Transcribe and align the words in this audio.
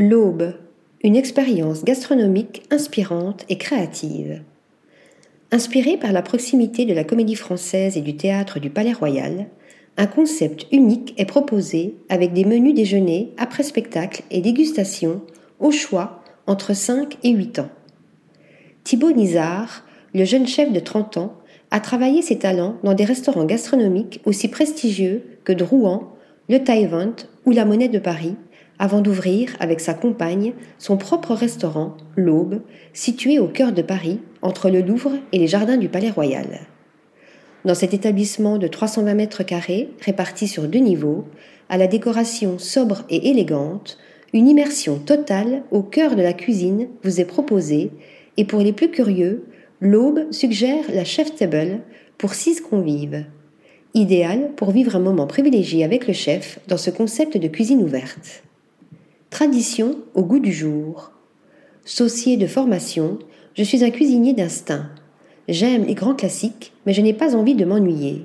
L'Aube, 0.00 0.54
une 1.02 1.16
expérience 1.16 1.84
gastronomique 1.84 2.62
inspirante 2.70 3.44
et 3.48 3.58
créative. 3.58 4.42
Inspiré 5.50 5.96
par 5.96 6.12
la 6.12 6.22
proximité 6.22 6.84
de 6.84 6.94
la 6.94 7.02
comédie 7.02 7.34
française 7.34 7.96
et 7.96 8.00
du 8.00 8.14
théâtre 8.14 8.60
du 8.60 8.70
Palais 8.70 8.92
Royal, 8.92 9.48
un 9.96 10.06
concept 10.06 10.68
unique 10.70 11.14
est 11.18 11.24
proposé 11.24 11.96
avec 12.10 12.32
des 12.32 12.44
menus 12.44 12.74
déjeuner 12.74 13.32
après 13.38 13.64
spectacle 13.64 14.22
et 14.30 14.40
dégustation 14.40 15.20
au 15.58 15.72
choix 15.72 16.22
entre 16.46 16.74
5 16.74 17.18
et 17.24 17.30
8 17.30 17.58
ans. 17.58 17.70
Thibaut 18.84 19.10
Nizar, 19.10 19.84
le 20.14 20.24
jeune 20.24 20.46
chef 20.46 20.72
de 20.72 20.78
30 20.78 21.16
ans, 21.16 21.34
a 21.72 21.80
travaillé 21.80 22.22
ses 22.22 22.38
talents 22.38 22.76
dans 22.84 22.94
des 22.94 23.04
restaurants 23.04 23.46
gastronomiques 23.46 24.20
aussi 24.26 24.46
prestigieux 24.46 25.24
que 25.42 25.52
Drouan, 25.52 26.12
le 26.48 26.62
Taïvant 26.62 27.16
ou 27.46 27.50
la 27.50 27.64
Monnaie 27.64 27.88
de 27.88 27.98
Paris, 27.98 28.36
avant 28.78 29.00
d'ouvrir 29.00 29.56
avec 29.60 29.80
sa 29.80 29.94
compagne 29.94 30.52
son 30.78 30.96
propre 30.96 31.34
restaurant, 31.34 31.96
l'Aube, 32.16 32.60
situé 32.92 33.38
au 33.38 33.48
cœur 33.48 33.72
de 33.72 33.82
Paris, 33.82 34.20
entre 34.42 34.70
le 34.70 34.80
Louvre 34.80 35.12
et 35.32 35.38
les 35.38 35.48
jardins 35.48 35.76
du 35.76 35.88
Palais 35.88 36.10
Royal. 36.10 36.60
Dans 37.64 37.74
cet 37.74 37.92
établissement 37.92 38.56
de 38.56 38.68
320 38.68 39.14
mètres 39.14 39.42
carrés, 39.42 39.90
réparti 40.00 40.46
sur 40.46 40.68
deux 40.68 40.78
niveaux, 40.78 41.24
à 41.68 41.76
la 41.76 41.86
décoration 41.86 42.58
sobre 42.58 43.04
et 43.10 43.30
élégante, 43.30 43.98
une 44.32 44.48
immersion 44.48 44.98
totale 44.98 45.62
au 45.70 45.82
cœur 45.82 46.14
de 46.14 46.22
la 46.22 46.32
cuisine 46.32 46.88
vous 47.02 47.20
est 47.20 47.24
proposée, 47.24 47.90
et 48.36 48.44
pour 48.44 48.60
les 48.60 48.72
plus 48.72 48.90
curieux, 48.90 49.44
l'Aube 49.80 50.30
suggère 50.30 50.84
la 50.94 51.04
chef 51.04 51.34
table 51.34 51.80
pour 52.16 52.34
six 52.34 52.60
convives. 52.60 53.24
Idéal 53.94 54.50
pour 54.54 54.70
vivre 54.70 54.96
un 54.96 55.00
moment 55.00 55.26
privilégié 55.26 55.82
avec 55.82 56.06
le 56.06 56.12
chef 56.12 56.60
dans 56.68 56.76
ce 56.76 56.90
concept 56.90 57.36
de 57.36 57.48
cuisine 57.48 57.82
ouverte. 57.82 58.44
Tradition 59.30 59.98
au 60.14 60.22
goût 60.24 60.38
du 60.38 60.52
jour. 60.52 61.12
Saucier 61.84 62.38
de 62.38 62.46
formation, 62.46 63.18
je 63.54 63.62
suis 63.62 63.84
un 63.84 63.90
cuisinier 63.90 64.32
d'instinct. 64.32 64.86
J'aime 65.48 65.84
les 65.84 65.94
grands 65.94 66.14
classiques, 66.14 66.72
mais 66.86 66.94
je 66.94 67.02
n'ai 67.02 67.12
pas 67.12 67.36
envie 67.36 67.54
de 67.54 67.66
m'ennuyer. 67.66 68.24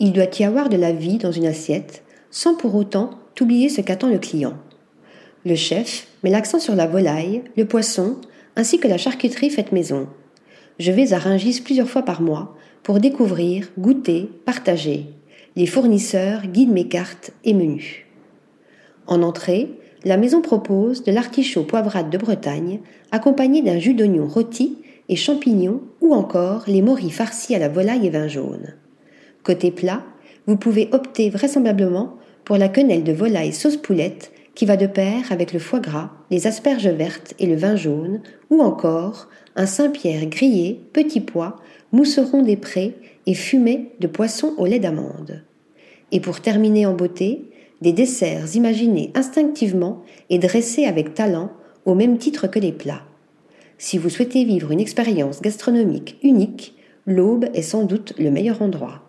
Il 0.00 0.12
doit 0.12 0.26
y 0.38 0.42
avoir 0.42 0.68
de 0.68 0.76
la 0.76 0.92
vie 0.92 1.18
dans 1.18 1.30
une 1.30 1.46
assiette, 1.46 2.02
sans 2.30 2.56
pour 2.56 2.74
autant 2.74 3.10
oublier 3.40 3.68
ce 3.68 3.80
qu'attend 3.80 4.08
le 4.08 4.18
client. 4.18 4.54
Le 5.44 5.54
chef 5.54 6.08
met 6.24 6.30
l'accent 6.30 6.58
sur 6.58 6.74
la 6.74 6.88
volaille, 6.88 7.44
le 7.56 7.64
poisson, 7.64 8.16
ainsi 8.56 8.80
que 8.80 8.88
la 8.88 8.98
charcuterie 8.98 9.50
faite 9.50 9.70
maison. 9.70 10.08
Je 10.80 10.90
vais 10.90 11.12
à 11.12 11.18
Ringis 11.18 11.60
plusieurs 11.60 11.88
fois 11.88 12.02
par 12.02 12.20
mois 12.20 12.56
pour 12.82 12.98
découvrir, 12.98 13.68
goûter, 13.78 14.28
partager. 14.44 15.06
Les 15.54 15.66
fournisseurs 15.66 16.48
guident 16.48 16.72
mes 16.72 16.88
cartes 16.88 17.30
et 17.44 17.54
menus. 17.54 18.04
En 19.06 19.22
entrée, 19.22 19.70
la 20.06 20.16
maison 20.16 20.40
propose 20.40 21.02
de 21.02 21.10
l'artichaut 21.10 21.64
poivrade 21.64 22.10
de 22.10 22.16
Bretagne, 22.16 22.78
accompagné 23.10 23.60
d'un 23.60 23.80
jus 23.80 23.92
d'oignon 23.92 24.28
rôti 24.28 24.78
et 25.08 25.16
champignons 25.16 25.80
ou 26.00 26.14
encore 26.14 26.62
les 26.68 26.80
morilles 26.80 27.10
farcis 27.10 27.56
à 27.56 27.58
la 27.58 27.68
volaille 27.68 28.06
et 28.06 28.10
vin 28.10 28.28
jaune. 28.28 28.74
Côté 29.42 29.72
plat, 29.72 30.04
vous 30.46 30.56
pouvez 30.56 30.88
opter 30.92 31.28
vraisemblablement 31.28 32.18
pour 32.44 32.56
la 32.56 32.68
quenelle 32.68 33.02
de 33.02 33.12
volaille 33.12 33.52
sauce 33.52 33.76
poulette 33.76 34.30
qui 34.54 34.64
va 34.64 34.76
de 34.76 34.86
pair 34.86 35.32
avec 35.32 35.52
le 35.52 35.58
foie 35.58 35.80
gras, 35.80 36.12
les 36.30 36.46
asperges 36.46 36.86
vertes 36.86 37.34
et 37.40 37.46
le 37.46 37.56
vin 37.56 37.74
jaune, 37.74 38.20
ou 38.48 38.62
encore 38.62 39.28
un 39.56 39.66
Saint-Pierre 39.66 40.26
grillé, 40.26 40.80
petit 40.92 41.20
pois, 41.20 41.56
mousseron 41.90 42.42
des 42.42 42.56
prés 42.56 42.94
et 43.26 43.34
fumé 43.34 43.90
de 43.98 44.06
poisson 44.06 44.54
au 44.56 44.66
lait 44.66 44.78
d'amande. 44.78 45.42
Et 46.12 46.20
pour 46.20 46.40
terminer 46.40 46.86
en 46.86 46.94
beauté, 46.94 47.50
des 47.80 47.92
desserts 47.92 48.54
imaginés 48.56 49.10
instinctivement 49.14 50.02
et 50.30 50.38
dressés 50.38 50.84
avec 50.84 51.14
talent 51.14 51.50
au 51.84 51.94
même 51.94 52.18
titre 52.18 52.46
que 52.46 52.58
les 52.58 52.72
plats. 52.72 53.02
Si 53.78 53.98
vous 53.98 54.08
souhaitez 54.08 54.44
vivre 54.44 54.72
une 54.72 54.80
expérience 54.80 55.42
gastronomique 55.42 56.18
unique, 56.22 56.74
l'Aube 57.06 57.46
est 57.54 57.62
sans 57.62 57.84
doute 57.84 58.14
le 58.18 58.30
meilleur 58.30 58.62
endroit. 58.62 59.02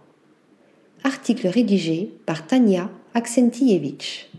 Article 1.04 1.48
rédigé 1.48 2.12
par 2.26 2.46
Tania 2.46 2.90
Aksentievich. 3.14 4.30